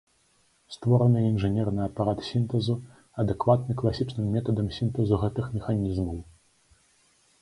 Створаны 0.75 1.19
інжынерны 1.31 1.81
апарат 1.87 2.23
сінтэзу, 2.29 2.75
адэкватны 3.25 3.77
класічным 3.83 4.33
метадам 4.37 4.67
сінтэзу 4.79 5.21
гэтых 5.25 5.45
механізмаў. 5.59 6.17